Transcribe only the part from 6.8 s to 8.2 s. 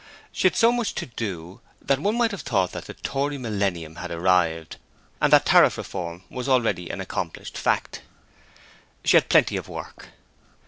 an accomplished fact.